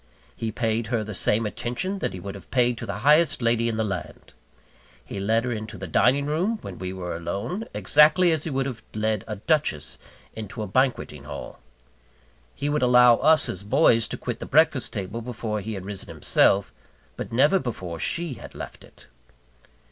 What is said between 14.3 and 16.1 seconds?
the breakfast table before he had risen